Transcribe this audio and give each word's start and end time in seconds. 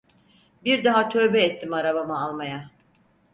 Bir 0.65 0.83
daha 0.83 1.09
tövbe 1.09 1.43
ettim 1.43 1.73
arabama 1.73 2.21
almaya… 2.23 2.71